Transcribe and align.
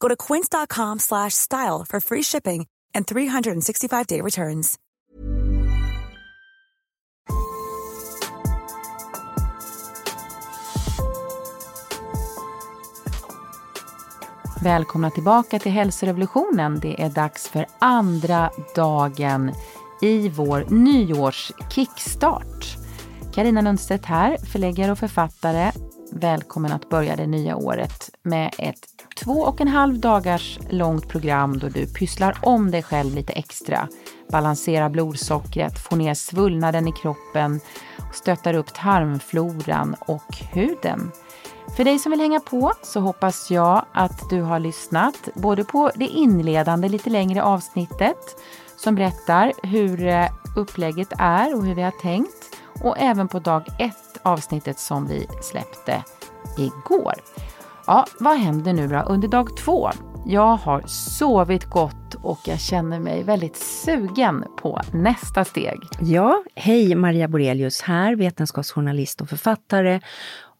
Go 0.00 0.08
to 0.08 0.16
quince.com 0.16 0.98
slash 0.98 1.34
style 1.34 1.84
for 1.88 2.00
free 2.00 2.22
shipping 2.22 2.66
and 2.94 3.06
365-day 3.06 4.20
returns. 4.20 4.78
Välkomna 14.62 15.10
tillbaka 15.10 15.58
till 15.58 15.72
hälsorevolutionen. 15.72 16.80
Det 16.80 17.02
är 17.02 17.10
dags 17.10 17.48
för 17.48 17.66
andra 17.78 18.50
dagen 18.74 19.52
i 20.02 20.28
vår 20.28 20.64
nyårs-kickstart. 20.68 22.76
Karina 23.34 23.60
Lundstedt 23.60 24.04
här, 24.04 24.36
förläggare 24.36 24.92
och 24.92 24.98
författare. 24.98 25.72
Välkommen 26.12 26.72
att 26.72 26.88
börja 26.88 27.16
det 27.16 27.26
nya 27.26 27.56
året 27.56 28.10
med 28.22 28.54
ett 28.58 28.93
två 29.14 29.32
och 29.32 29.60
en 29.60 29.68
halv 29.68 29.98
dagars 29.98 30.58
långt 30.70 31.08
program 31.08 31.58
då 31.58 31.68
du 31.68 31.86
pysslar 31.86 32.38
om 32.42 32.70
dig 32.70 32.82
själv 32.82 33.14
lite 33.14 33.32
extra. 33.32 33.88
Balanserar 34.30 34.88
blodsockret, 34.88 35.78
får 35.78 35.96
ner 35.96 36.14
svullnaden 36.14 36.88
i 36.88 36.92
kroppen, 36.92 37.60
stöttar 38.12 38.54
upp 38.54 38.74
tarmfloran 38.74 39.96
och 40.00 40.36
huden. 40.52 41.10
För 41.76 41.84
dig 41.84 41.98
som 41.98 42.10
vill 42.10 42.20
hänga 42.20 42.40
på 42.40 42.72
så 42.82 43.00
hoppas 43.00 43.50
jag 43.50 43.84
att 43.92 44.30
du 44.30 44.40
har 44.40 44.58
lyssnat 44.58 45.28
både 45.34 45.64
på 45.64 45.90
det 45.94 46.06
inledande 46.06 46.88
lite 46.88 47.10
längre 47.10 47.42
avsnittet 47.42 48.36
som 48.76 48.94
berättar 48.94 49.52
hur 49.62 50.06
eh, 50.06 50.26
upplägget 50.56 51.12
är 51.18 51.56
och 51.56 51.64
hur 51.64 51.74
vi 51.74 51.82
har 51.82 51.90
tänkt 51.90 52.56
och 52.82 52.98
även 52.98 53.28
på 53.28 53.38
dag 53.38 53.66
ett 53.78 54.18
avsnittet 54.22 54.78
som 54.78 55.06
vi 55.06 55.26
släppte 55.42 56.04
igår. 56.58 57.14
Ja, 57.86 58.06
vad 58.20 58.38
händer 58.38 58.72
nu 58.72 58.88
då 58.88 58.96
under 58.98 59.28
dag 59.28 59.56
två? 59.56 59.90
Jag 60.26 60.56
har 60.56 60.82
sovit 60.86 61.64
gott 61.64 62.14
och 62.22 62.40
jag 62.44 62.60
känner 62.60 63.00
mig 63.00 63.22
väldigt 63.22 63.56
sugen 63.56 64.44
på 64.56 64.80
nästa 64.92 65.44
steg. 65.44 65.80
Ja, 66.00 66.42
hej 66.54 66.94
Maria 66.94 67.28
Borelius 67.28 67.80
här, 67.80 68.16
vetenskapsjournalist 68.16 69.20
och 69.20 69.28
författare. 69.28 70.00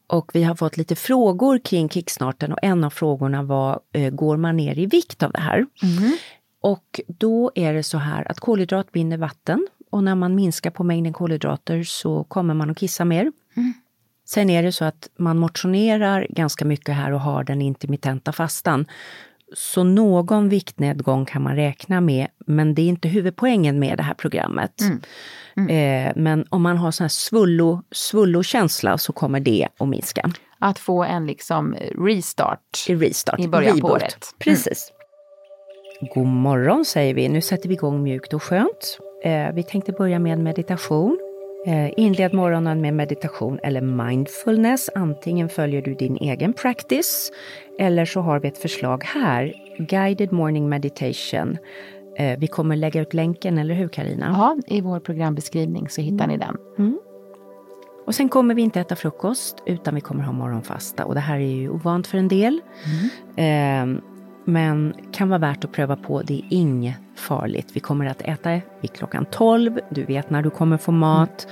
Och 0.07 0.31
vi 0.33 0.43
har 0.43 0.55
fått 0.55 0.77
lite 0.77 0.95
frågor 0.95 1.59
kring 1.59 1.89
kickstarten 1.89 2.51
och 2.51 2.59
en 2.61 2.83
av 2.83 2.89
frågorna 2.89 3.43
var, 3.43 3.79
eh, 3.91 4.09
går 4.09 4.37
man 4.37 4.57
ner 4.57 4.79
i 4.79 4.85
vikt 4.85 5.23
av 5.23 5.31
det 5.31 5.41
här? 5.41 5.65
Mm. 5.83 6.11
Och 6.61 7.01
då 7.07 7.51
är 7.55 7.73
det 7.73 7.83
så 7.83 7.97
här 7.97 8.31
att 8.31 8.39
kolhydrat 8.39 8.91
binder 8.91 9.17
vatten 9.17 9.67
och 9.91 10.03
när 10.03 10.15
man 10.15 10.35
minskar 10.35 10.69
på 10.71 10.83
mängden 10.83 11.13
kolhydrater 11.13 11.83
så 11.83 12.23
kommer 12.23 12.53
man 12.53 12.69
att 12.69 12.77
kissa 12.77 13.05
mer. 13.05 13.31
Mm. 13.55 13.73
Sen 14.25 14.49
är 14.49 14.63
det 14.63 14.71
så 14.71 14.85
att 14.85 15.09
man 15.19 15.37
motionerar 15.37 16.27
ganska 16.29 16.65
mycket 16.65 16.95
här 16.95 17.11
och 17.11 17.19
har 17.21 17.43
den 17.43 17.61
intermittenta 17.61 18.31
fastan. 18.31 18.85
Så 19.53 19.83
någon 19.83 20.49
viktnedgång 20.49 21.25
kan 21.25 21.41
man 21.41 21.55
räkna 21.55 22.01
med, 22.01 22.27
men 22.47 22.75
det 22.75 22.81
är 22.81 22.87
inte 22.87 23.07
huvudpoängen 23.07 23.79
med 23.79 23.97
det 23.97 24.03
här 24.03 24.13
programmet. 24.13 24.81
Eh, 25.69 26.11
men 26.15 26.45
om 26.49 26.61
man 26.61 26.77
har 26.77 26.91
sån 26.91 27.03
här 27.03 27.09
svullo, 27.09 27.81
svullokänsla 27.91 28.97
så 28.97 29.13
kommer 29.13 29.39
det 29.39 29.67
att 29.79 29.87
minska. 29.87 30.31
Att 30.59 30.79
få 30.79 31.03
en 31.03 31.27
liksom 31.27 31.75
restart 31.97 32.85
I 32.87 32.95
restart. 32.95 33.39
i 33.39 33.47
början 33.47 33.79
på 33.79 33.87
reboot. 33.87 34.01
året. 34.01 34.35
Precis. 34.39 34.91
God 36.15 36.27
morgon 36.27 36.85
säger 36.85 37.13
vi. 37.13 37.29
Nu 37.29 37.41
sätter 37.41 37.69
vi 37.69 37.75
igång 37.75 38.03
mjukt 38.03 38.33
och 38.33 38.43
skönt. 38.43 38.97
Eh, 39.23 39.53
vi 39.53 39.63
tänkte 39.63 39.91
börja 39.91 40.19
med 40.19 40.39
meditation. 40.39 41.19
Eh, 41.67 41.89
inled 41.97 42.33
morgonen 42.33 42.81
med 42.81 42.93
meditation 42.93 43.59
eller 43.63 43.81
mindfulness. 43.81 44.89
Antingen 44.95 45.49
följer 45.49 45.81
du 45.81 45.93
din 45.93 46.17
egen 46.17 46.53
practice 46.53 47.31
eller 47.79 48.05
så 48.05 48.21
har 48.21 48.39
vi 48.39 48.47
ett 48.47 48.57
förslag 48.57 49.03
här. 49.03 49.53
Guided 49.77 50.31
morning 50.31 50.69
meditation. 50.69 51.57
Eh, 52.17 52.39
vi 52.39 52.47
kommer 52.47 52.75
lägga 52.75 53.01
ut 53.01 53.13
länken, 53.13 53.57
eller 53.57 53.75
hur 53.75 53.87
Karina? 53.87 54.25
Ja, 54.37 54.75
i 54.75 54.81
vår 54.81 54.99
programbeskrivning 54.99 55.89
så 55.89 56.01
hittar 56.01 56.27
ni 56.27 56.37
den. 56.37 56.57
Och 58.05 58.15
sen 58.15 58.29
kommer 58.29 58.55
vi 58.55 58.61
inte 58.61 58.79
äta 58.79 58.95
frukost 58.95 59.63
utan 59.65 59.95
vi 59.95 60.01
kommer 60.01 60.23
ha 60.23 60.33
morgonfasta 60.33 61.05
och 61.05 61.13
det 61.13 61.19
här 61.19 61.35
är 61.35 61.55
ju 61.55 61.69
ovant 61.69 62.07
för 62.07 62.17
en 62.17 62.27
del. 62.27 62.61
Eh, 63.35 63.85
men 64.45 64.93
kan 65.11 65.29
vara 65.29 65.39
värt 65.39 65.65
att 65.65 65.71
pröva 65.71 65.95
på, 65.95 66.21
det 66.21 66.33
är 66.33 66.43
inget 66.49 66.95
farligt. 67.15 67.67
Vi 67.73 67.79
kommer 67.79 68.05
att 68.05 68.21
äta 68.21 68.49
vid 68.81 68.93
klockan 68.93 69.25
12, 69.31 69.79
du 69.89 70.03
vet 70.03 70.29
när 70.29 70.41
du 70.41 70.49
kommer 70.49 70.77
få 70.77 70.91
mat. 70.91 71.47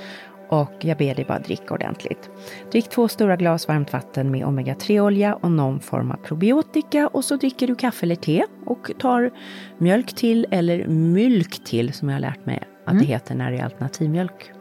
Och 0.50 0.74
jag 0.80 0.98
ber 0.98 1.16
dig 1.16 1.26
bara 1.26 1.40
dricka 1.40 1.74
ordentligt. 1.74 2.30
Drick 2.72 2.90
två 2.90 3.08
stora 3.08 3.36
glas 3.36 3.68
varmt 3.68 3.94
vatten 3.94 4.32
med 4.32 4.46
omega-3-olja 4.46 5.36
och 5.36 5.52
någon 5.52 5.80
form 5.80 6.12
av 6.12 6.16
probiotika 6.16 7.08
och 7.08 7.26
så 7.26 7.36
dricker 7.36 7.68
du 7.68 7.76
kaffe 7.76 8.06
eller 8.06 8.16
te 8.16 8.46
och 8.66 8.92
tar 9.00 9.32
mjölk 9.78 10.16
till 10.16 10.48
eller 10.52 10.88
mylk 10.88 11.64
till 11.64 11.94
som 11.94 12.09
jag 12.09 12.16
har 12.16 12.22
lärt 12.22 12.46
mig 12.46 12.64
att 12.86 13.00
det 13.00 13.06
heter 13.06 13.36
när 13.36 13.52
det 13.52 13.58
är 13.58 13.64
alternativmjölk. 13.64 14.52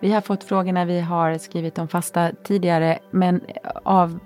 Vi 0.00 0.12
har 0.12 0.20
fått 0.20 0.44
frågor 0.44 0.72
när 0.72 0.86
vi 0.86 1.00
har 1.00 1.38
skrivit 1.38 1.78
om 1.78 1.88
fasta 1.88 2.30
tidigare, 2.44 2.98
men 3.10 3.40
av 3.84 4.18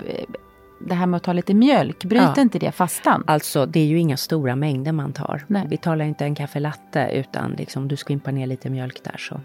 det 0.81 0.95
här 0.95 1.07
med 1.07 1.17
att 1.17 1.23
ta 1.23 1.33
lite 1.33 1.55
mjölk, 1.55 2.05
bryter 2.05 2.33
Ja. 2.37 2.43
inte 2.43 2.59
det 2.59 2.73
fastan? 2.73 3.25
Alltså 3.27 3.67
det 3.67 3.81
är 3.81 3.87
ju 3.87 3.99
inga 3.99 4.17
stora 4.17 4.57
mängder 4.57 4.93
man 4.93 5.13
tar. 5.13 5.45
Nej. 5.47 5.67
Vi 5.71 5.77
talar 5.77 6.05
inte 6.05 6.25
en 6.25 6.35
kaffe 6.35 6.61
latte 6.61 7.11
utan 7.13 7.53
liksom 7.53 7.89
du 7.89 7.97
skvimpar 7.97 8.33
ner 8.33 8.47
lite 8.47 8.71
mjölk 8.71 9.03
där 9.05 9.17
så. 9.19 9.41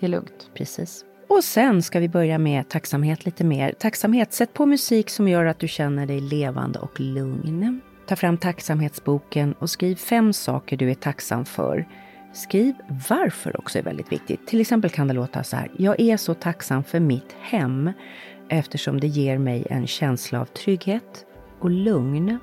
Det 0.00 0.06
är 0.06 0.08
lugnt. 0.08 0.50
Precis. 0.54 1.04
Och 1.28 1.44
sen 1.44 1.82
ska 1.82 2.00
vi 2.00 2.08
börja 2.08 2.38
med 2.38 2.68
tacksamhet 2.68 3.24
lite 3.24 3.44
mer. 3.44 3.72
Tacksamhet, 3.72 4.32
sätt 4.32 4.54
på 4.54 4.66
musik 4.66 5.10
som 5.10 5.28
gör 5.28 5.44
att 5.44 5.58
du 5.58 5.68
känner 5.68 6.06
dig 6.06 6.20
levande 6.20 6.78
och 6.78 7.00
lugn. 7.00 7.80
Ta 8.06 8.16
fram 8.16 8.36
tacksamhetsboken 8.38 9.52
och 9.52 9.70
skriv 9.70 9.96
fem 9.96 10.32
saker 10.32 10.76
du 10.76 10.90
är 10.90 10.94
tacksam 10.94 11.44
för. 11.44 11.86
Skriv 12.32 12.74
varför 13.08 13.58
också 13.60 13.78
är 13.78 13.82
väldigt 13.82 14.12
viktigt. 14.12 14.46
Till 14.46 14.60
exempel 14.60 14.90
kan 14.90 15.08
det 15.08 15.14
låta 15.14 15.44
så 15.44 15.56
här. 15.56 15.70
Jag 15.76 16.00
är 16.00 16.16
så 16.16 16.34
tacksam 16.34 16.84
för 16.84 17.00
mitt 17.00 17.36
hem 17.40 17.92
eftersom 18.50 19.00
det 19.00 19.06
ger 19.06 19.38
mig 19.38 19.66
en 19.70 19.86
känsla 19.86 20.40
av 20.40 20.44
trygghet 20.44 21.26
och 21.60 21.70
lugn. 21.70 22.38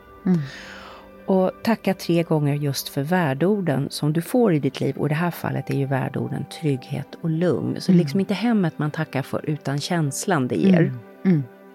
Och 1.28 1.52
tacka 1.64 1.94
tre 1.94 2.24
gånger 2.24 2.56
just 2.56 2.90
för 2.90 3.04
värdeorden 3.04 3.88
som 3.90 4.14
du 4.14 4.22
får 4.22 4.54
i 4.54 4.60
ditt 4.60 4.80
liv. 4.80 4.98
Och 4.98 5.06
i 5.06 5.10
det 5.10 5.16
här 5.16 5.32
fallet 5.32 5.70
är 5.70 5.74
ju 5.76 5.86
värdeorden 5.86 6.46
trygghet 6.62 7.08
och 7.22 7.30
lugn. 7.30 7.82
Så 7.82 7.92
liksom 7.92 8.20
inte 8.20 8.34
hemmet 8.34 8.80
man 8.80 8.92
tackar 8.92 9.22
för 9.22 9.50
utan 9.50 9.80
känslan 9.80 10.48
det 10.48 10.56
ger. 10.56 10.94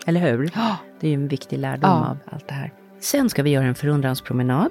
Eller 0.07 0.21
hur? 0.21 0.51
Det 1.01 1.07
är 1.07 1.11
ju 1.11 1.15
en 1.15 1.29
viktig 1.29 1.59
lärdom 1.59 1.91
Ja. 1.91 2.07
av 2.11 2.17
allt 2.35 2.49
det 2.49 2.55
här. 2.55 2.73
Sen 3.01 3.31
ska 3.31 3.43
vi 3.43 3.51
göra 3.51 3.65
en 3.67 3.75
förundranspromenad. 3.75 4.71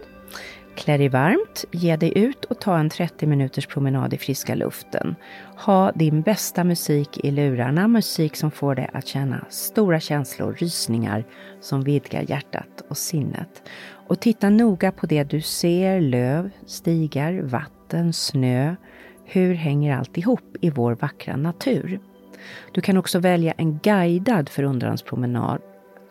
Klä 0.75 0.97
dig 0.97 1.09
varmt, 1.09 1.65
ge 1.71 1.95
dig 1.95 2.17
ut 2.17 2.45
och 2.45 2.61
ta 2.61 2.77
en 2.77 2.89
30 2.89 3.27
minuters 3.27 3.67
promenad 3.67 4.13
i 4.13 4.17
friska 4.17 4.55
luften. 4.55 5.15
Ha 5.65 5.91
din 5.91 6.21
bästa 6.21 6.63
musik 6.63 7.17
i 7.23 7.31
lurarna, 7.31 7.87
musik 7.87 8.35
som 8.35 8.51
får 8.51 8.75
dig 8.75 8.89
att 8.93 9.07
känna 9.07 9.45
stora 9.49 9.99
känslor, 9.99 10.53
rysningar 10.53 11.25
som 11.61 11.83
vidgar 11.83 12.25
hjärtat 12.29 12.83
och 12.89 12.97
sinnet. 12.97 13.63
Och 14.07 14.19
titta 14.19 14.49
noga 14.49 14.91
på 14.91 15.05
det 15.05 15.23
du 15.23 15.41
ser, 15.41 16.01
löv, 16.01 16.49
stigar, 16.65 17.41
vatten, 17.41 18.13
snö. 18.13 18.75
Hur 19.25 19.53
hänger 19.53 19.95
allt 19.97 20.17
ihop 20.17 20.55
i 20.61 20.69
vår 20.69 20.95
vackra 20.95 21.35
natur? 21.35 21.99
Du 22.71 22.81
kan 22.81 22.97
också 22.97 23.19
välja 23.19 23.51
en 23.51 23.77
guidad 23.77 24.49
förundranspromenad 24.49 25.61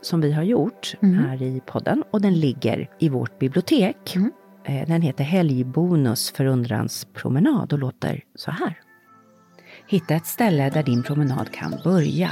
som 0.01 0.21
vi 0.21 0.33
har 0.33 0.43
gjort 0.43 0.95
mm. 1.03 1.19
här 1.19 1.43
i 1.43 1.61
podden 1.67 2.05
och 2.11 2.21
den 2.21 2.35
ligger 2.41 2.91
i 2.99 3.09
vårt 3.09 3.39
bibliotek. 3.39 4.17
Mm. 4.17 4.33
Den 4.69 5.03
heter 5.03 5.25
Helgbonus 5.25 6.31
förundranspromenad 6.31 7.73
och 7.73 7.79
låter 7.79 8.25
så 8.35 8.51
här. 8.51 8.81
Hitta 9.87 10.15
ett 10.15 10.27
ställe 10.27 10.71
där 10.71 10.83
din 10.83 11.03
promenad 11.03 11.53
kan 11.53 11.75
börja. 11.85 12.31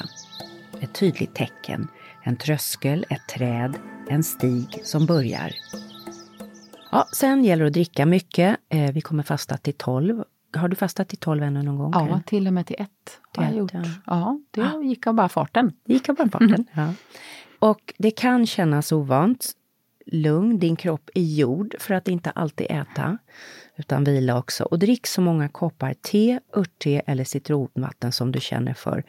Ett 0.81 0.94
tydligt 0.94 1.35
tecken, 1.35 1.88
en 2.23 2.37
tröskel, 2.37 3.06
ett 3.11 3.29
träd, 3.29 3.75
en 4.09 4.23
stig 4.23 4.81
som 4.85 5.06
börjar. 5.06 5.50
Ja, 6.91 7.06
sen 7.12 7.44
gäller 7.44 7.65
det 7.65 7.69
att 7.69 7.73
dricka 7.75 8.06
mycket. 8.06 8.56
Eh, 8.69 8.93
vi 8.93 9.00
kommer 9.00 9.23
fasta 9.23 9.56
till 9.56 9.75
12. 9.75 10.25
Har 10.56 10.69
du 10.69 10.77
fastat 10.77 11.09
till 11.09 11.19
12 11.19 11.43
ännu 11.43 11.62
någon 11.62 11.79
gång? 11.79 11.93
Ja, 11.94 12.06
Karin? 12.06 12.23
till 12.23 12.47
och 12.47 12.53
med 12.53 12.67
till 12.67 12.77
1 12.79 12.89
har 13.37 13.44
jag 13.44 13.56
gjort. 13.56 13.73
Ja, 14.06 14.41
det 14.50 14.61
ja. 14.61 14.82
gick 14.82 15.06
av 15.06 15.15
bara 15.15 15.29
farten. 15.29 15.73
Det 15.85 15.93
gick 15.93 16.09
av 16.09 16.17
bara 16.17 16.29
farten, 16.29 16.65
ja. 16.75 16.93
Och 17.59 17.94
det 17.99 18.11
kan 18.11 18.47
kännas 18.47 18.93
ovant. 18.93 19.56
Lugn, 20.06 20.58
din 20.58 20.76
kropp 20.76 21.11
är 21.14 21.23
gjord 21.23 21.75
för 21.79 21.94
att 21.94 22.08
inte 22.08 22.31
alltid 22.31 22.67
äta, 22.70 23.19
utan 23.76 24.05
vila 24.05 24.38
också. 24.38 24.64
Och 24.64 24.79
drick 24.79 25.06
så 25.06 25.20
många 25.20 25.49
koppar 25.49 25.94
te, 25.94 26.41
örtte 26.56 27.03
eller 27.06 27.25
citronvatten 27.25 28.12
som 28.12 28.32
du 28.32 28.41
känner 28.41 28.75
för. 28.75 29.05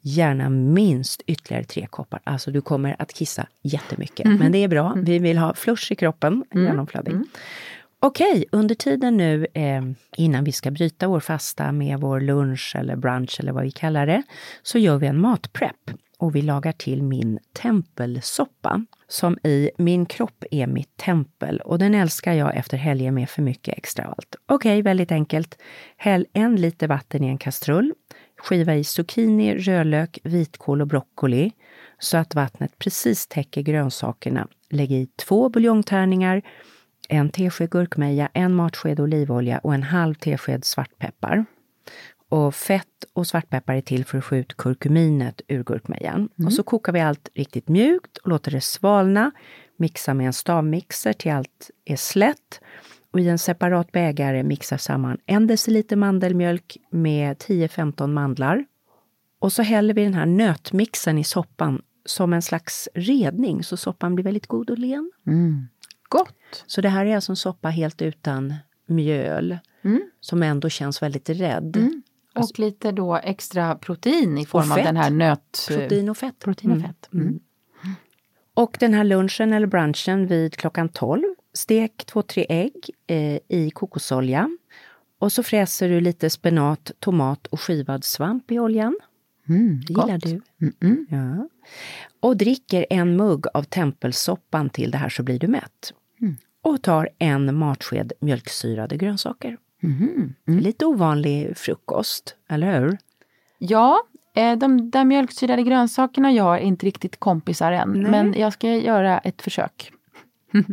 Gärna 0.00 0.48
minst 0.48 1.22
ytterligare 1.26 1.64
tre 1.64 1.86
koppar. 1.90 2.20
Alltså 2.24 2.50
du 2.50 2.60
kommer 2.60 2.96
att 2.98 3.12
kissa 3.12 3.46
jättemycket. 3.62 4.26
Mm. 4.26 4.38
Men 4.38 4.52
det 4.52 4.58
är 4.58 4.68
bra. 4.68 4.94
Vi 4.96 5.18
vill 5.18 5.38
ha 5.38 5.54
flush 5.54 5.92
i 5.92 5.94
kroppen, 5.94 6.44
mm. 6.54 6.66
genomflöding. 6.66 7.14
Mm. 7.14 7.28
Okej, 8.02 8.44
under 8.52 8.74
tiden 8.74 9.16
nu 9.16 9.46
eh, 9.54 9.82
innan 10.16 10.44
vi 10.44 10.52
ska 10.52 10.70
bryta 10.70 11.08
vår 11.08 11.20
fasta 11.20 11.72
med 11.72 12.00
vår 12.00 12.20
lunch 12.20 12.76
eller 12.76 12.96
brunch 12.96 13.40
eller 13.40 13.52
vad 13.52 13.64
vi 13.64 13.70
kallar 13.70 14.06
det, 14.06 14.22
så 14.62 14.78
gör 14.78 14.98
vi 14.98 15.06
en 15.06 15.20
matprepp 15.20 15.90
och 16.20 16.36
vi 16.36 16.42
lagar 16.42 16.72
till 16.72 17.02
min 17.02 17.38
tempelsoppa 17.52 18.86
som 19.08 19.38
i 19.44 19.70
Min 19.76 20.06
kropp 20.06 20.44
är 20.50 20.66
mitt 20.66 20.96
tempel 20.96 21.60
och 21.60 21.78
den 21.78 21.94
älskar 21.94 22.32
jag 22.32 22.56
efter 22.56 22.76
helger 22.76 23.10
med 23.10 23.30
för 23.30 23.42
mycket 23.42 23.78
extra 23.78 24.04
allt. 24.04 24.36
Okej, 24.46 24.72
okay, 24.72 24.82
väldigt 24.82 25.12
enkelt. 25.12 25.58
Häll 25.96 26.26
en 26.32 26.56
liter 26.56 26.88
vatten 26.88 27.24
i 27.24 27.28
en 27.28 27.38
kastrull. 27.38 27.92
Skiva 28.36 28.74
i 28.74 28.84
zucchini, 28.84 29.58
rödlök, 29.58 30.18
vitkål 30.24 30.80
och 30.80 30.86
broccoli 30.86 31.52
så 31.98 32.16
att 32.16 32.34
vattnet 32.34 32.78
precis 32.78 33.26
täcker 33.26 33.62
grönsakerna. 33.62 34.48
Lägg 34.70 34.92
i 34.92 35.06
två 35.06 35.48
buljongtärningar, 35.48 36.42
en 37.08 37.30
tesked 37.30 37.70
gurkmeja, 37.70 38.28
en 38.34 38.54
matsked 38.54 39.00
olivolja 39.00 39.58
och 39.58 39.74
en 39.74 39.82
halv 39.82 40.14
tesked 40.14 40.64
svartpeppar. 40.64 41.44
Och 42.30 42.54
fett 42.54 43.04
och 43.12 43.26
svartpeppar 43.26 43.74
är 43.74 43.80
till 43.80 44.04
för 44.04 44.18
att 44.18 44.24
få 44.24 44.36
ut 44.36 44.56
kurkuminet 44.56 45.40
ur 45.48 45.64
gurkmejan. 45.64 46.28
Mm. 46.38 46.46
Och 46.46 46.52
så 46.52 46.62
kokar 46.62 46.92
vi 46.92 47.00
allt 47.00 47.28
riktigt 47.34 47.68
mjukt 47.68 48.16
och 48.16 48.28
låter 48.28 48.50
det 48.50 48.60
svalna. 48.60 49.30
Mixa 49.76 50.14
med 50.14 50.26
en 50.26 50.32
stavmixer 50.32 51.12
till 51.12 51.32
allt 51.32 51.70
är 51.84 51.96
slätt. 51.96 52.60
Och 53.12 53.20
i 53.20 53.28
en 53.28 53.38
separat 53.38 53.92
bägare 53.92 54.42
mixar 54.42 54.76
samman 54.76 55.18
en 55.26 55.46
deciliter 55.46 55.96
mandelmjölk 55.96 56.76
med 56.90 57.36
10-15 57.36 58.06
mandlar. 58.06 58.64
Och 59.38 59.52
så 59.52 59.62
häller 59.62 59.94
vi 59.94 60.04
den 60.04 60.14
här 60.14 60.26
nötmixen 60.26 61.18
i 61.18 61.24
soppan 61.24 61.82
som 62.04 62.32
en 62.32 62.42
slags 62.42 62.88
redning 62.94 63.64
så 63.64 63.76
soppan 63.76 64.14
blir 64.14 64.24
väldigt 64.24 64.46
god 64.46 64.70
och 64.70 64.78
len. 64.78 65.12
Mm. 65.26 65.68
Gott! 66.08 66.64
Så 66.66 66.80
det 66.80 66.88
här 66.88 67.06
är 67.06 67.14
alltså 67.14 67.32
en 67.32 67.36
soppa 67.36 67.68
helt 67.68 68.02
utan 68.02 68.54
mjöl 68.86 69.58
mm. 69.82 70.02
som 70.20 70.42
ändå 70.42 70.68
känns 70.68 71.02
väldigt 71.02 71.28
rädd. 71.28 71.76
Mm. 71.76 71.99
Alltså, 72.32 72.52
och 72.52 72.58
lite 72.58 72.92
då 72.92 73.16
extra 73.16 73.74
protein 73.74 74.38
i 74.38 74.46
form 74.46 74.72
av 74.72 74.76
den 74.76 74.96
här 74.96 75.10
nöt... 75.10 75.66
Protein 75.68 76.08
och 76.08 76.16
fett. 76.16 76.38
Protein 76.38 76.70
och 76.70 76.76
mm. 76.76 76.88
fett. 76.88 77.08
Mm. 77.12 77.26
Mm. 77.26 77.40
Och 78.54 78.76
den 78.80 78.94
här 78.94 79.04
lunchen 79.04 79.52
eller 79.52 79.66
brunchen 79.66 80.26
vid 80.26 80.56
klockan 80.56 80.88
12. 80.88 81.22
Stek 81.52 82.04
två, 82.06 82.22
tre 82.22 82.46
ägg 82.48 82.90
eh, 83.06 83.38
i 83.48 83.70
kokosolja. 83.74 84.50
Och 85.18 85.32
så 85.32 85.42
fräser 85.42 85.88
du 85.88 86.00
lite 86.00 86.30
spenat, 86.30 86.90
tomat 86.98 87.46
och 87.46 87.60
skivad 87.60 88.04
svamp 88.04 88.50
i 88.50 88.58
oljan. 88.58 88.98
Mm, 89.48 89.80
det 89.86 89.92
gillar 89.92 90.18
du. 90.18 90.40
Mm, 90.80 91.06
ja. 91.10 91.48
Och 92.20 92.36
dricker 92.36 92.86
en 92.90 93.16
mugg 93.16 93.46
av 93.54 93.62
tempelsoppan 93.62 94.70
till 94.70 94.90
det 94.90 94.98
här 94.98 95.08
så 95.08 95.22
blir 95.22 95.38
du 95.38 95.46
mätt. 95.46 95.92
Mm. 96.20 96.36
Och 96.62 96.82
tar 96.82 97.08
en 97.18 97.58
matsked 97.58 98.12
mjölksyrade 98.20 98.96
grönsaker. 98.96 99.58
Mm. 99.82 100.34
Mm. 100.48 100.60
Lite 100.60 100.86
ovanlig 100.86 101.56
frukost, 101.56 102.36
eller 102.48 102.80
hur? 102.80 102.98
Ja, 103.58 104.02
eh, 104.34 104.58
de 104.58 104.90
där 104.90 105.04
mjölksyrade 105.04 105.62
grönsakerna 105.62 106.32
jag 106.32 106.56
är 106.56 106.60
inte 106.60 106.86
riktigt 106.86 107.20
kompisar 107.20 107.72
än. 107.72 107.92
Nej. 107.92 108.10
Men 108.10 108.34
jag 108.38 108.52
ska 108.52 108.68
göra 108.68 109.18
ett 109.18 109.42
försök. 109.42 109.92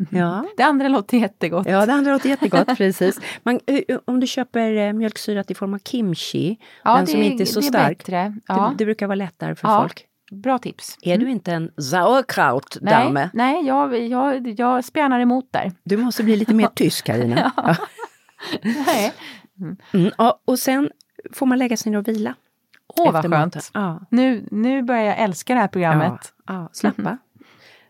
Ja. 0.10 0.46
Det 0.58 0.64
andra 0.64 0.88
låter 0.88 1.18
jättegott. 1.18 1.68
Ja, 1.68 1.86
det 1.86 1.94
andra 1.94 2.14
låter 2.14 2.30
jättegott, 2.30 2.78
precis. 2.78 3.20
Man, 3.44 3.60
om 4.06 4.20
du 4.20 4.28
köper 4.28 4.76
eh, 4.78 4.94
mjölksyrat 4.94 5.52
i 5.52 5.56
form 5.56 5.74
av 5.74 5.80
kimchi, 5.80 6.58
ja, 6.84 6.96
den 6.96 7.06
det, 7.06 7.12
som 7.12 7.22
inte 7.22 7.44
är 7.44 7.46
så 7.46 7.60
det 7.60 7.66
är 7.66 7.70
stark, 7.70 7.98
bättre. 7.98 8.36
Ja. 8.48 8.56
Det, 8.56 8.76
det, 8.78 8.86
brukar 8.86 9.08
vara 9.08 9.16
lättare 9.16 9.56
för 9.56 9.68
ja. 9.68 9.82
folk. 9.82 10.06
Bra 10.32 10.58
tips. 10.60 10.98
Är 11.02 11.16
mm. 11.16 11.26
du 11.26 11.32
inte 11.32 11.52
en 11.52 11.72
sauerkraut-dame? 11.78 13.14
Nej, 13.14 13.30
nej 13.34 13.68
jag, 13.68 14.08
jag, 14.08 14.60
jag 14.60 14.86
spjärnar 14.86 15.20
emot 15.20 15.48
där. 15.52 15.72
Du 15.84 15.98
måste 15.98 16.24
bli 16.24 16.36
lite 16.36 16.54
mer 16.54 16.68
tysk, 16.76 17.06
Carina. 17.06 17.52
ja. 17.58 17.76
Nej. 18.64 19.14
Mm. 19.60 19.78
Mm, 19.94 20.12
ja, 20.18 20.40
och 20.46 20.60
sen 20.60 20.92
får 21.34 21.46
man 21.46 21.60
lägga 21.60 21.78
sig 21.78 21.92
ner 21.92 22.00
och 22.00 22.08
vila. 22.08 22.36
Åh, 22.88 23.12
vad 23.12 23.32
skönt! 23.32 23.72
Ja. 23.74 24.00
Nu, 24.10 24.48
nu 24.52 24.84
börjar 24.84 25.04
jag 25.04 25.20
älska 25.20 25.54
det 25.54 25.60
här 25.60 25.68
programmet. 25.68 26.34
Ja, 26.48 26.54
ja 26.54 26.70
slappa. 26.74 27.18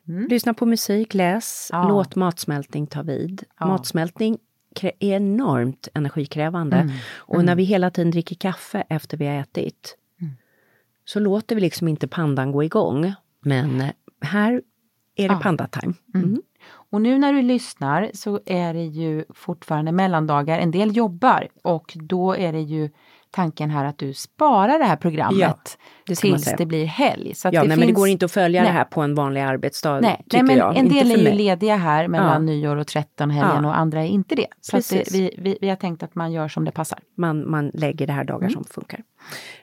Mm. 0.07 0.27
Lyssna 0.27 0.53
på 0.53 0.65
musik, 0.65 1.13
läs, 1.13 1.69
ja. 1.71 1.87
låt 1.87 2.15
matsmältning 2.15 2.87
ta 2.87 3.01
vid. 3.01 3.43
Matsmältning 3.59 4.37
är 4.83 4.93
enormt 4.99 5.87
energikrävande. 5.93 6.77
Mm. 6.77 6.95
Och 7.15 7.45
när 7.45 7.55
vi 7.55 7.63
hela 7.63 7.91
tiden 7.91 8.11
dricker 8.11 8.35
kaffe 8.35 8.83
efter 8.89 9.17
vi 9.17 9.27
har 9.27 9.33
ätit 9.33 9.97
mm. 10.21 10.33
så 11.05 11.19
låter 11.19 11.55
vi 11.55 11.61
liksom 11.61 11.87
inte 11.87 12.07
pandan 12.07 12.51
gå 12.51 12.63
igång. 12.63 13.13
Men 13.39 13.83
här 14.21 14.61
är 15.15 15.29
det 15.29 15.35
panda-time. 15.35 15.93
Och 16.91 17.01
nu 17.01 17.17
när 17.17 17.33
du 17.33 17.41
lyssnar 17.41 18.11
så 18.13 18.39
är 18.45 18.73
det 18.73 18.85
ju 18.85 19.25
fortfarande 19.29 19.91
mellandagar. 19.91 20.59
En 20.59 20.71
del 20.71 20.97
jobbar 20.97 21.47
och 21.63 21.93
då 21.95 22.35
är 22.35 22.53
det 22.53 22.61
ju 22.61 22.89
tanken 23.31 23.69
här 23.69 23.85
att 23.85 23.97
du 23.97 24.13
sparar 24.13 24.79
det 24.79 24.85
här 24.85 24.95
programmet 24.95 25.39
ja, 25.39 25.57
det 26.05 26.15
tills 26.15 26.55
det 26.57 26.65
blir 26.65 26.85
helg. 26.85 27.35
Så 27.35 27.47
ja, 27.47 27.51
det, 27.51 27.57
nej, 27.57 27.67
finns... 27.67 27.79
men 27.79 27.87
det 27.87 27.93
går 27.93 28.07
inte 28.07 28.25
att 28.25 28.31
följa 28.31 28.61
nej. 28.61 28.71
det 28.71 28.77
här 28.77 28.83
på 28.83 29.01
en 29.01 29.15
vanlig 29.15 29.41
arbetsdag. 29.41 29.99
Nej, 29.99 30.23
nej 30.33 30.43
men 30.43 30.57
jag. 30.57 30.77
en 30.77 30.89
del 30.89 31.11
är 31.11 31.17
ju 31.17 31.31
lediga 31.31 31.75
här 31.75 32.07
mellan 32.07 32.31
ja. 32.31 32.39
nyår 32.39 32.75
och 32.75 32.87
13 32.87 33.29
helgen 33.29 33.63
ja. 33.63 33.69
och 33.69 33.77
andra 33.77 34.01
är 34.01 34.07
inte 34.07 34.35
det. 34.35 34.47
Så 34.61 34.77
det, 34.77 35.11
vi, 35.11 35.35
vi, 35.37 35.57
vi, 35.61 35.69
har 35.69 35.75
tänkt 35.75 36.03
att 36.03 36.15
man 36.15 36.31
gör 36.31 36.47
som 36.47 36.65
det 36.65 36.71
passar. 36.71 36.99
Man, 37.17 37.49
man 37.49 37.71
lägger 37.73 38.07
det 38.07 38.13
här 38.13 38.23
dagar 38.23 38.47
mm. 38.47 38.51
som 38.51 38.63
funkar. 38.63 39.03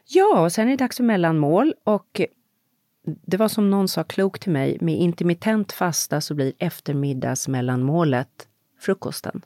Ja, 0.08 0.40
och 0.40 0.52
sen 0.52 0.66
är 0.66 0.70
det 0.70 0.76
dags 0.76 0.96
för 0.96 1.04
mellanmål 1.04 1.74
och 1.84 2.20
det 3.04 3.36
var 3.36 3.48
som 3.48 3.70
någon 3.70 3.88
sa 3.88 4.04
klokt 4.04 4.42
till 4.42 4.52
mig, 4.52 4.78
med 4.80 4.94
intermittent 4.94 5.72
fasta 5.72 6.20
så 6.20 6.34
blir 6.34 6.52
eftermiddagsmellanmålet 6.58 8.48
frukosten. 8.80 9.42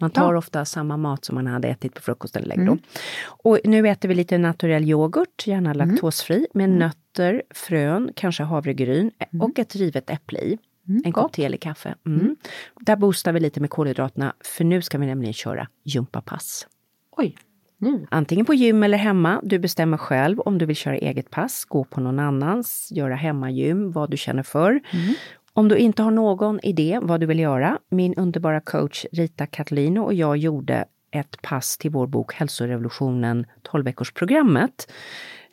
Man 0.00 0.10
tar 0.10 0.32
ja. 0.32 0.38
ofta 0.38 0.64
samma 0.64 0.96
mat 0.96 1.24
som 1.24 1.34
man 1.34 1.46
hade 1.46 1.68
ätit 1.68 1.94
på 1.94 2.02
frukosten 2.02 2.42
eller 2.42 2.54
mm. 2.54 2.78
Och 3.22 3.58
nu 3.64 3.88
äter 3.88 4.08
vi 4.08 4.14
lite 4.14 4.38
naturell 4.38 4.84
yoghurt, 4.84 5.46
gärna 5.46 5.70
mm. 5.70 5.88
laktosfri, 5.88 6.46
med 6.54 6.64
mm. 6.64 6.78
nötter, 6.78 7.42
frön, 7.50 8.10
kanske 8.16 8.42
havregryn 8.42 9.10
mm. 9.18 9.42
och 9.42 9.58
ett 9.58 9.76
rivet 9.76 10.10
äpple 10.10 10.38
i. 10.38 10.58
Mm, 10.88 11.02
en 11.04 11.12
kopp 11.12 11.32
te 11.32 11.44
eller 11.44 11.58
kaffe. 11.58 11.94
Mm. 12.06 12.20
mm. 12.20 12.36
Där 12.80 12.96
boostar 12.96 13.32
vi 13.32 13.40
lite 13.40 13.60
med 13.60 13.70
kolhydraterna, 13.70 14.34
för 14.44 14.64
nu 14.64 14.82
ska 14.82 14.98
vi 14.98 15.06
nämligen 15.06 15.34
köra 15.34 15.68
gympapass. 15.84 16.66
Oj! 17.10 17.36
Nu. 17.82 18.06
Antingen 18.10 18.46
på 18.46 18.54
gym 18.54 18.82
eller 18.82 18.98
hemma. 18.98 19.40
Du 19.42 19.58
bestämmer 19.58 19.96
själv 19.96 20.40
om 20.40 20.58
du 20.58 20.66
vill 20.66 20.76
köra 20.76 20.96
eget 20.96 21.30
pass, 21.30 21.64
gå 21.64 21.84
på 21.84 22.00
någon 22.00 22.18
annans, 22.18 22.88
göra 22.92 23.14
hemmagym, 23.14 23.92
vad 23.92 24.10
du 24.10 24.16
känner 24.16 24.42
för. 24.42 24.70
Mm. 24.70 25.14
Om 25.52 25.68
du 25.68 25.76
inte 25.76 26.02
har 26.02 26.10
någon 26.10 26.60
idé 26.62 26.98
vad 27.02 27.20
du 27.20 27.26
vill 27.26 27.38
göra, 27.38 27.78
min 27.88 28.14
underbara 28.14 28.60
coach 28.60 29.06
Rita 29.12 29.46
Catalino 29.46 30.00
och 30.00 30.14
jag 30.14 30.36
gjorde 30.36 30.84
ett 31.10 31.42
pass 31.42 31.78
till 31.78 31.90
vår 31.90 32.06
bok 32.06 32.34
Hälsorevolutionen 32.34 33.46
12 33.62 33.84
veckorsprogrammet. 33.84 34.92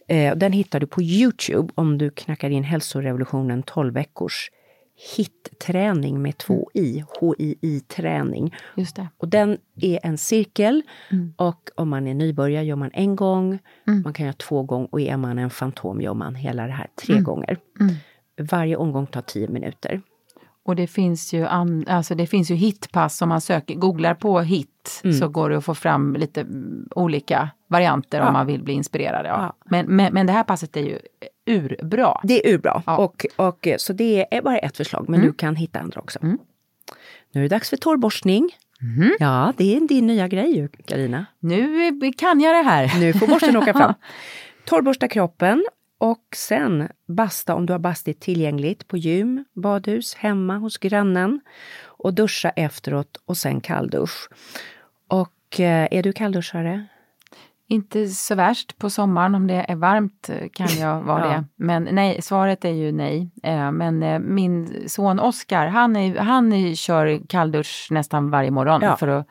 Eh, 0.08 0.36
den 0.36 0.52
hittar 0.52 0.80
du 0.80 0.88
på 0.88 1.02
Youtube 1.02 1.74
om 1.76 1.98
du 1.98 2.10
knackar 2.10 2.50
in 2.50 2.64
Hälsorevolutionen 2.64 3.64
12 3.64 3.94
veckors 3.94 4.52
HIT-träning 4.98 6.22
med 6.22 6.38
två 6.38 6.70
i, 6.74 7.04
HII-träning. 7.22 8.56
Just 8.76 8.96
det. 8.96 9.08
Och 9.18 9.28
den 9.28 9.58
är 9.82 10.00
en 10.04 10.18
cirkel 10.18 10.82
Mm. 11.12 11.34
och 11.38 11.70
om 11.76 11.90
man 11.90 12.08
är 12.08 12.14
nybörjare 12.14 12.66
gör 12.66 12.76
man 12.76 12.92
en 12.94 13.16
gång, 13.16 13.60
man 14.04 14.14
kan 14.14 14.26
göra 14.26 14.34
två 14.34 14.64
gånger 14.64 14.88
och 14.92 15.02
är 15.02 15.18
man 15.18 15.38
en 15.40 15.50
fantom 15.50 16.02
gör 16.02 16.14
man 16.14 16.36
hela 16.36 16.68
det 16.68 16.74
här 16.74 16.88
tre 17.06 17.14
Mm. 17.14 17.24
gånger. 17.24 17.58
Varje 18.52 18.76
omgång 18.76 19.08
tar 19.08 19.22
tio 19.22 19.48
minuter. 19.50 20.02
Och 20.66 20.76
det 20.76 20.88
finns 20.88 21.34
ju, 21.34 21.46
an, 21.46 21.86
alltså 21.88 22.16
det 22.16 22.28
finns 22.28 22.52
ju 22.52 22.56
hitpass 22.56 23.22
om 23.22 23.30
man 23.30 23.42
söker, 23.42 23.76
googlar 23.76 24.14
på 24.14 24.40
hit 24.40 25.02
Mm. 25.04 25.14
så 25.18 25.28
går 25.30 25.50
det 25.50 25.58
att 25.58 25.66
få 25.66 25.76
fram 25.76 26.16
lite 26.16 26.42
mm, 26.42 26.88
olika 26.96 27.50
varianter 27.68 28.18
Ja. 28.18 28.28
om 28.28 28.34
man 28.34 28.48
vill 28.48 28.64
bli 28.64 28.74
inspirerad. 28.74 29.26
Ja. 29.26 29.30
Ja. 29.42 29.54
Men, 29.66 29.86
men, 29.96 30.14
men 30.14 30.28
det 30.28 30.34
här 30.34 30.44
passet 30.44 30.78
är 30.78 30.82
ju 30.82 31.00
urbra. 31.48 32.20
Det 32.24 32.48
är 32.48 32.54
urbra. 32.54 32.84
Ja. 32.86 32.98
Och, 32.98 33.26
och, 33.36 33.68
så 33.78 33.94
det 33.94 34.36
är 34.36 34.42
bara 34.42 34.58
ett 34.58 34.78
förslag, 34.78 35.10
men 35.10 35.22
du 35.22 35.34
kan 35.34 35.56
hitta 35.56 35.80
andra 35.80 36.02
också. 36.02 36.20
Mm. 36.22 36.38
Nu 37.32 37.42
är 37.42 37.44
det 37.44 37.56
dags 37.56 37.70
för 37.70 37.78
torrborstning. 37.78 38.50
Mhm. 38.82 39.16
Ja, 39.20 39.54
det 39.58 39.76
är 39.76 39.88
din 39.88 40.08
nya 40.08 40.28
grej 40.28 40.58
ju, 40.58 40.68
Carina. 40.68 41.26
Nu 41.40 42.12
kan 42.18 42.40
jag 42.42 42.56
det 42.56 42.70
här. 42.70 43.00
Nu 43.00 43.14
får 43.14 43.28
borsten 43.28 43.58
åka 43.58 43.74
fram. 43.74 43.94
Torrborsta 44.66 45.08
kroppen 45.08 45.66
och 45.98 46.26
sen 46.36 46.88
basta 47.08 47.56
om 47.56 47.66
du 47.66 47.74
har 47.74 47.80
bastit 47.80 48.20
tillgängligt 48.20 48.88
på 48.88 48.98
gym, 48.98 49.46
badhus, 49.54 50.16
hemma, 50.16 50.58
hos 50.58 50.78
grannen. 50.78 51.42
Och 51.84 52.14
duscha 52.14 52.50
efteråt 52.50 53.22
och 53.26 53.38
sen 53.38 53.62
kalldusch. 53.62 54.30
Och 55.08 55.60
eh, 55.60 55.88
är 55.92 56.04
du 56.04 56.14
kallduschare? 56.14 56.88
Inte 57.70 58.08
så 58.08 58.36
värst 58.36 58.78
på 58.78 58.90
sommaren 58.90 59.36
om 59.36 59.48
det 59.48 59.66
är 59.70 59.76
varmt 59.76 60.30
eh, 60.30 60.50
kan 60.54 60.68
jag 60.80 61.02
vara 61.04 61.26
Ja. 61.26 61.30
det. 61.32 61.46
Men 61.56 61.88
nej, 61.92 62.22
svaret 62.22 62.66
är 62.66 62.70
ju 62.72 62.92
nej. 62.92 63.30
Eh, 63.44 63.72
Men 63.72 64.04
eh, 64.04 64.20
min 64.20 64.84
son 64.90 65.20
Oskar, 65.20 65.68
han, 65.68 65.96
är, 65.96 66.16
han 66.18 66.54
är, 66.54 66.76
kör 66.76 67.22
kalldusch 67.30 67.88
nästan 67.92 68.30
varje 68.30 68.52
morgon 68.52 68.82
Ja. 68.82 68.96
för 68.98 69.08
att 69.08 69.28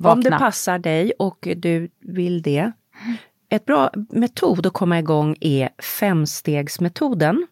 Om 0.00 0.20
det 0.22 0.30
vakna. 0.30 0.38
passar 0.46 0.78
dig 0.78 1.12
och 1.18 1.48
du 1.56 1.88
vill 2.00 2.42
det. 2.42 2.72
Ett 3.50 3.64
bra 3.64 3.90
metod 4.10 4.66
att 4.66 4.72
komma 4.72 4.98
igång 4.98 5.36
är 5.40 5.68
femstegsmetoden. 5.82 7.46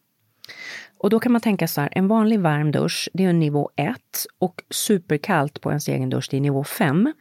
Och 0.98 1.10
då 1.10 1.20
kan 1.20 1.32
man 1.32 1.40
tänka 1.40 1.68
så 1.68 1.80
här, 1.80 1.88
en 1.92 2.08
vanlig 2.08 2.40
varm 2.40 2.72
dusch, 2.72 3.08
det 3.14 3.24
är 3.24 3.32
nivå 3.32 3.70
1 3.76 3.96
och 4.38 4.62
superkallt 4.70 5.60
på 5.60 5.70
ens 5.70 5.88
egen 5.88 6.10
dusch, 6.10 6.28
det 6.30 6.36
är 6.36 6.40
nivå 6.40 6.64
5. 6.64 7.12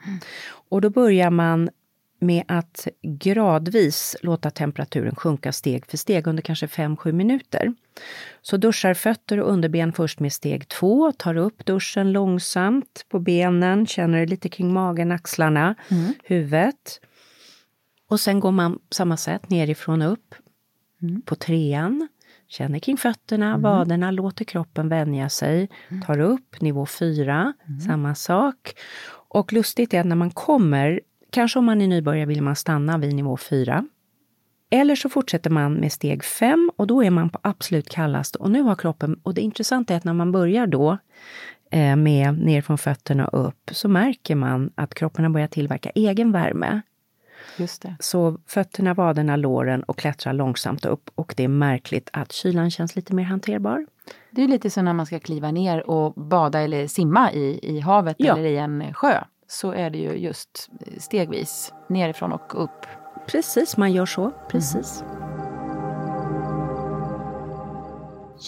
Och 0.69 0.81
då 0.81 0.89
börjar 0.89 1.29
man 1.29 1.69
med 2.19 2.43
att 2.47 2.87
gradvis 3.01 4.15
låta 4.21 4.51
temperaturen 4.51 5.15
sjunka 5.15 5.51
steg 5.51 5.85
för 5.85 5.97
steg 5.97 6.27
under 6.27 6.43
kanske 6.43 6.65
5-7 6.65 7.11
minuter. 7.11 7.73
Så 8.41 8.57
duschar 8.57 8.93
fötter 8.93 9.39
och 9.39 9.51
underben 9.51 9.93
först 9.93 10.19
med 10.19 10.33
steg 10.33 10.67
2, 10.67 11.11
tar 11.11 11.37
upp 11.37 11.65
duschen 11.65 12.11
långsamt 12.11 13.05
på 13.09 13.19
benen, 13.19 13.87
känner 13.87 14.27
lite 14.27 14.49
kring 14.49 14.73
magen, 14.73 15.11
axlarna, 15.11 15.75
huvudet. 16.23 17.01
Och 18.09 18.19
sen 18.19 18.39
går 18.39 18.51
man 18.51 18.79
samma 18.91 19.17
sätt 19.17 19.49
nerifrån 19.49 20.01
och 20.01 20.11
upp 20.11 20.35
på 21.25 21.35
trean. 21.35 22.07
Känner 22.47 22.79
kring 22.79 22.97
fötterna, 22.97 23.57
vaderna, 23.57 24.11
låter 24.11 24.45
kroppen 24.45 24.89
vänja 24.89 25.29
sig. 25.29 25.69
Tar 26.05 26.19
upp 26.19 26.61
nivå 26.61 26.85
4, 26.85 27.53
samma 27.85 28.15
sak. 28.15 28.75
Och 29.29 29.53
lustigt 29.53 29.93
är 29.93 29.99
att 29.99 30.05
när 30.05 30.15
man 30.15 30.31
kommer, 30.31 31.01
kanske 31.35 31.59
om 31.59 31.65
man 31.65 31.81
är 31.81 31.87
nybörjare 31.87 32.25
vill 32.25 32.41
man 32.41 32.55
stanna 32.55 32.97
vid 32.97 33.15
nivå 33.15 33.37
4. 33.37 33.87
Eller 34.69 34.95
så 34.95 35.09
fortsätter 35.09 35.49
man 35.49 35.73
med 35.73 35.91
steg 35.91 36.23
5 36.23 36.71
och 36.75 36.87
då 36.87 37.03
är 37.03 37.09
man 37.09 37.29
på 37.29 37.39
absolut 37.41 37.89
kallast. 37.89 38.35
Och 38.35 38.51
nu 38.51 38.61
har 38.61 38.75
kroppen, 38.75 39.19
och 39.23 39.33
det 39.33 39.41
intressanta 39.41 39.93
är 39.93 39.97
att 39.97 40.03
när 40.03 40.13
man 40.13 40.31
börjar 40.31 40.67
då 40.67 40.97
eh, 41.71 41.95
med 41.95 42.39
ner 42.39 42.61
från 42.61 42.77
fötterna 42.77 43.27
och 43.27 43.47
upp 43.47 43.69
så 43.71 43.87
märker 43.87 44.35
man 44.35 44.71
att 44.75 44.93
kroppen 44.93 45.25
har 45.25 45.31
börjat 45.31 45.51
tillverka 45.51 45.89
egen 45.89 46.31
värme. 46.31 46.81
Just 47.57 47.81
det. 47.81 47.95
Så 47.99 48.37
fötterna, 48.47 48.93
vaderna, 48.93 49.35
låren 49.35 49.83
och 49.83 49.97
klättrar 49.97 50.33
långsamt 50.33 50.85
upp 50.85 51.09
och 51.15 51.33
det 51.37 51.43
är 51.43 51.47
märkligt 51.47 52.09
att 52.13 52.31
kylan 52.31 52.71
känns 52.71 52.95
lite 52.95 53.13
mer 53.15 53.23
hanterbar. 53.23 53.85
Det 54.31 54.43
är 54.43 54.47
lite 54.47 54.69
så 54.69 54.81
när 54.81 54.93
man 54.93 55.05
ska 55.05 55.19
kliva 55.19 55.51
ner 55.51 55.89
och 55.89 56.13
bada 56.13 56.59
eller 56.59 56.87
simma 56.87 57.31
i, 57.31 57.59
i 57.63 57.79
havet 57.79 58.15
Ja. 58.19 58.37
eller 58.37 58.49
i 58.49 58.57
en 58.57 58.93
sjö. 58.93 59.23
Så 59.55 59.71
är 59.71 59.89
det 59.89 59.97
ju 59.97 60.13
just 60.17 60.69
stegvis 60.97 61.73
nerifrån 61.89 62.31
och 62.31 62.63
upp. 62.63 62.85
Precis, 63.27 63.77
man 63.77 63.91
gör 63.93 64.05
så. 64.05 64.31
Precis. 64.49 65.03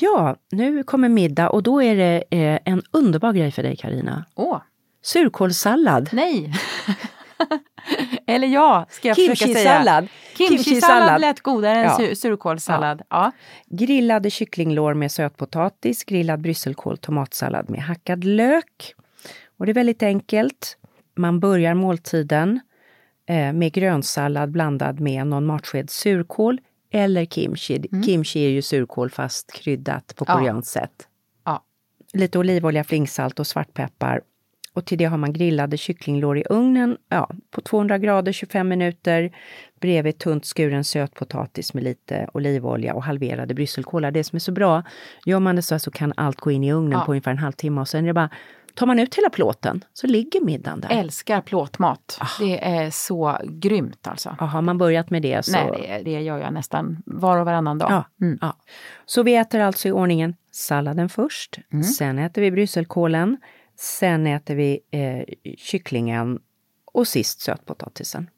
Ja, 0.02 0.36
nu 0.52 0.84
kommer 0.84 1.10
middag 1.10 1.50
och 1.50 1.64
då 1.64 1.84
är 1.84 1.96
det 1.96 2.24
eh, 2.30 2.60
en 2.66 2.82
underbar 2.92 3.34
grej 3.34 3.52
för 3.52 3.64
dig 3.64 3.76
Karina. 3.76 4.26
Åh, 4.36 4.62
Surkålssallad. 5.02 6.10
nej! 6.12 6.54
eller 8.28 8.48
ja, 8.48 8.86
ska 8.90 9.08
jag 9.08 9.18
försöka 9.18 9.54
säga. 9.54 10.08
Kimchi-sallad. 10.38 11.20
Lät 11.22 11.42
godare 11.42 11.78
än 11.78 11.84
Ja. 11.84 11.98
sur- 12.00 12.16
surkålssallad. 12.16 13.02
Ja. 13.10 13.32
Grillade 13.66 14.30
kycklinglår 14.30 14.94
med 14.94 15.12
sötpotatis, 15.12 16.04
grillad 16.04 16.42
brysselkål, 16.42 16.98
tomatsallad 16.98 17.70
med 17.70 17.82
hackad 17.84 18.24
lök. 18.24 18.94
Och 19.58 19.66
det 19.66 19.72
är 19.72 19.74
väldigt 19.74 20.04
enkelt. 20.04 20.78
Man 21.18 21.40
börjar 21.40 21.74
måltiden 21.74 22.60
eh, 23.26 23.54
med 23.54 23.74
grönsallad 23.74 24.52
blandad 24.52 25.00
med 25.00 25.28
någon 25.28 25.46
matsked 25.46 25.90
surkål 25.90 26.60
eller 26.92 27.26
kimchi. 27.26 28.04
Kimchi 28.06 28.46
är 28.46 28.50
ju 28.50 28.62
surkål 28.62 29.10
fast 29.10 29.54
kryddat 29.54 30.14
på 30.16 30.26
Ja. 30.28 30.34
koreanskt 30.38 30.72
sätt. 30.72 31.08
Ja. 31.46 31.64
Lite 32.14 32.40
olivolja, 32.40 32.84
flingsalt 32.84 33.40
och 33.40 33.48
svartpeppar. 33.48 34.22
Och 34.74 34.86
till 34.86 34.98
det 34.98 35.06
har 35.06 35.18
man 35.18 35.34
grillade 35.34 35.78
kycklinglår 35.78 36.38
i 36.38 36.44
ugnen 36.50 36.98
ja, 37.10 37.30
på 37.52 37.62
200 37.62 37.98
grader 37.98 38.32
25 38.32 38.68
minuter. 38.68 39.32
Bredvid 39.82 40.18
tunt 40.18 40.46
skuren 40.46 40.84
sötpotatis 40.84 41.74
med 41.74 41.84
lite 41.84 42.30
olivolja 42.34 42.94
och 42.94 43.04
halverade 43.04 43.54
brysselkålar. 43.54 44.12
Det 44.12 44.24
som 44.24 44.36
är 44.36 44.40
så 44.40 44.52
bra, 44.52 44.84
gör 45.26 45.40
man 45.40 45.56
det 45.56 45.62
så 45.62 45.74
här 45.74 45.80
så 45.80 45.92
kan 45.92 46.14
allt 46.18 46.38
gå 46.40 46.52
in 46.52 46.64
i 46.64 46.74
ugnen 46.74 47.00
Ja. 47.00 47.06
på 47.06 47.12
ungefär 47.12 47.32
en 47.32 47.38
halvtimme 47.38 47.82
och 47.82 47.88
sen 47.88 48.04
är 48.04 48.08
det 48.08 48.14
bara, 48.14 48.30
tar 48.78 48.86
man 48.88 49.00
ut 49.00 49.16
hela 49.16 49.30
plåten 49.30 49.84
så 49.94 50.08
ligger 50.08 50.42
middagen 50.42 50.82
där. 50.82 50.90
Älskar 50.90 51.42
plåtmat. 51.42 52.20
Det 52.40 52.66
är 52.66 52.90
så 52.90 53.38
grymt 53.44 54.08
alltså. 54.08 54.36
Ja, 54.40 54.46
har 54.46 54.62
man 54.62 54.78
börjat 54.78 55.10
med 55.10 55.22
det 55.22 55.46
så... 55.46 55.52
Nej, 55.52 56.02
det, 56.06 56.12
gör 56.22 56.38
jag 56.38 56.54
nästan 56.54 57.04
var 57.06 57.38
och 57.38 57.46
varannan 57.46 57.78
dag. 57.78 57.92
Ja, 57.92 58.04
Mm. 58.26 58.38
ja. 58.42 58.58
Så 59.06 59.24
vi 59.24 59.36
äter 59.36 59.60
alltså 59.62 59.88
i 59.88 59.92
ordningen 59.92 60.36
salladen 60.52 61.10
först, 61.10 61.60
Mm. 61.74 61.84
sen 61.84 62.20
äter 62.20 62.42
vi 62.42 62.52
brysselkålen, 62.52 63.38
sen 63.76 64.28
äter 64.28 64.56
vi 64.56 64.80
eh, 64.92 65.24
kycklingen 65.58 66.40
och 66.86 67.08
sist 67.08 67.40
sötpotatisen. 67.42 68.30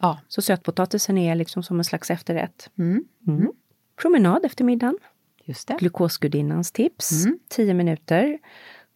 Ja. 0.00 0.18
Så 0.28 0.42
sötpotatisen 0.42 1.18
är 1.18 1.34
liksom 1.34 1.62
som 1.62 1.78
en 1.78 1.84
slags 1.84 2.10
efterrätt. 2.10 2.70
Mm. 2.78 3.04
Mm. 3.28 3.52
Promenad 4.02 4.44
efter 4.44 4.64
middagen. 4.64 4.98
Just 5.44 5.68
det. 5.68 5.76
Glukosgudinnans 5.80 6.72
tips. 6.72 7.24
Mm. 7.24 7.38
10 7.48 7.74
minuter. 7.74 8.38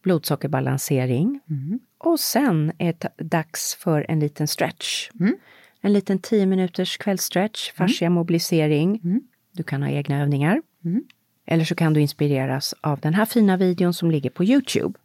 Blodsockerbalansering. 0.05 1.39
Mm. 1.49 1.79
Och 1.97 2.19
sen 2.19 2.71
är 2.77 2.95
det 2.99 3.23
dags 3.23 3.75
för 3.75 4.05
en 4.09 4.19
liten 4.19 4.47
stretch. 4.47 5.09
Mm. 5.19 5.35
En 5.81 5.93
liten 5.93 6.19
10 6.19 6.45
minuters 6.45 6.97
kvällsstretch, 6.97 7.71
fascia 7.71 8.09
mobilisering. 8.09 9.01
Mm. 9.03 9.21
Du 9.51 9.63
kan 9.63 9.83
ha 9.83 9.89
egna 9.89 10.21
övningar. 10.21 10.61
Mm. 10.85 11.03
Eller 11.45 11.65
så 11.65 11.75
kan 11.75 11.93
du 11.93 12.01
inspireras 12.01 12.75
av 12.81 12.99
den 12.99 13.13
här 13.13 13.25
fina 13.25 13.57
videon 13.57 13.93
som 13.93 14.11
ligger 14.11 14.29
på 14.29 14.43
Youtube. 14.43 14.99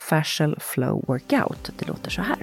Fascial 0.00 0.56
Flow 0.60 1.04
Workout. 1.06 1.70
Det 1.78 1.88
låter 1.88 2.10
så 2.10 2.22
här. 2.22 2.36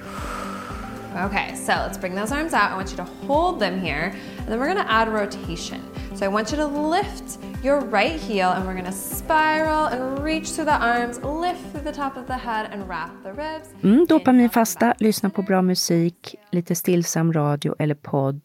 Okay, 1.15 1.55
so 1.55 1.71
let's 1.71 1.97
bring 1.97 2.13
those 2.13 2.33
arms 2.33 2.53
out. 2.53 2.71
I 2.71 2.75
want 2.75 2.91
you 2.91 2.97
to 2.97 3.05
hold 3.25 3.57
them 3.57 3.79
here, 3.79 4.13
and 4.37 4.47
then 4.47 4.59
we're 4.59 4.67
gonna 4.67 4.85
add 4.89 5.07
rotation. 5.07 5.81
So 6.13 6.25
I 6.25 6.27
want 6.27 6.51
you 6.51 6.57
to 6.57 6.67
lift 6.67 7.39
your 7.63 7.79
right 7.79 8.19
heel, 8.19 8.49
and 8.49 8.65
we're 8.67 8.75
gonna 8.75 8.91
spiral 8.91 9.85
and 9.85 10.19
reach 10.19 10.49
through 10.49 10.65
the 10.65 10.77
arms, 10.77 11.19
lift 11.23 11.71
through 11.71 11.83
the 11.83 11.93
top 11.93 12.17
of 12.17 12.27
the 12.27 12.37
head, 12.37 12.69
and 12.71 12.89
wrap 12.89 13.11
the 13.23 13.31
ribs. 13.31 13.69
Mm, 13.81 14.05
dopaminfasta, 14.09 14.93
lyssna 14.99 15.29
på 15.29 15.41
bra 15.41 15.61
musik, 15.61 16.35
lite 16.51 16.75
stillsam 16.75 17.33
radio 17.33 17.75
eller 17.79 17.95
podd 17.95 18.41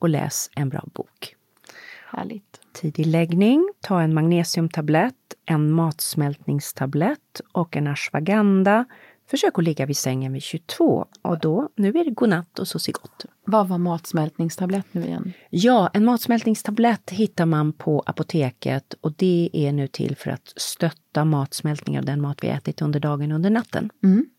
och 0.00 0.08
läs 0.08 0.50
en 0.56 0.68
bra 0.68 0.84
bok. 0.94 1.36
Härligt. 2.06 2.60
Tidig 2.72 3.06
läggning, 3.06 3.68
ta 3.80 4.00
en 4.00 4.14
magnesiumtablett, 4.14 5.14
en 5.46 5.72
matsmältningstablett 5.72 7.40
och 7.52 7.76
en 7.76 7.86
ashwagandha. 7.86 8.84
Försök 9.30 9.58
att 9.58 9.64
ligga 9.64 9.86
vid 9.86 9.96
sängen 9.96 10.32
vid 10.32 10.42
22 10.42 11.06
och 11.22 11.38
då, 11.38 11.68
nu 11.76 11.88
är 11.88 12.04
det 12.04 12.10
godnatt 12.10 12.58
och 12.58 12.68
så 12.68 12.78
se 12.78 12.92
gott. 12.92 13.24
Vad 13.44 13.68
var 13.68 13.78
matsmältningstablett 13.78 14.86
nu 14.92 15.04
igen? 15.04 15.32
Ja, 15.50 15.90
en 15.92 16.04
matsmältningstablett 16.04 17.10
hittar 17.10 17.46
man 17.46 17.72
på 17.72 18.02
apoteket 18.06 18.94
och 19.00 19.12
det 19.12 19.50
är 19.52 19.72
nu 19.72 19.86
till 19.86 20.16
för 20.16 20.30
att 20.30 20.52
stötta 20.56 21.24
matsmältning 21.24 21.98
av 21.98 22.04
den 22.04 22.20
mat 22.20 22.44
vi 22.44 22.48
ätit 22.48 22.82
under 22.82 23.00
dagen 23.00 23.32
under 23.32 23.50
natten. 23.50 23.90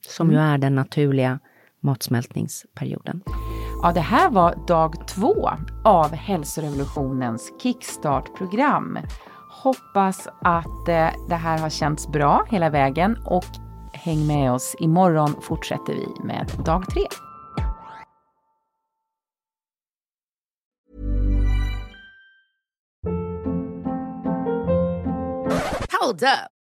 Som 0.08 0.32
ju 0.32 0.38
är 0.38 0.58
den 0.58 0.76
naturliga 0.76 1.40
matsmältningsperioden. 1.80 3.22
Ja, 3.84 3.92
det 3.92 4.02
här 4.02 4.30
var 4.30 4.68
dag 4.68 5.08
två 5.08 5.50
av 5.84 6.12
hälsorevolutionens 6.14 7.54
kickstart-program. 7.64 9.00
hoppas 9.50 10.28
att 10.42 10.88
eh, 10.88 11.08
det 11.30 11.36
här 11.36 11.58
har 11.60 11.70
känts 11.70 12.08
bra 12.08 12.46
hela 12.50 12.70
vägen 12.70 13.18
och 13.26 13.71
häng 14.04 14.28
med 14.28 14.52
oss. 14.52 14.76
Imorgon 14.80 15.42
fortsätter 15.42 15.94
vi 15.94 16.08
med 16.24 16.52
dag 16.66 16.86
tre. 16.90 17.04
Hold 26.02 26.24
up. 26.24 26.61